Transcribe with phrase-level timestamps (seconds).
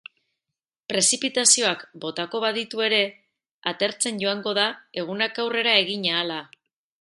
[0.93, 3.01] Prezipitazioak botako baditu ere,
[3.73, 4.65] atertzen joango da
[5.03, 6.41] egunak aurrera egin ahala.